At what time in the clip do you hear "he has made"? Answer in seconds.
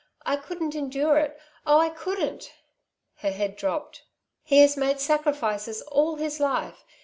4.43-4.99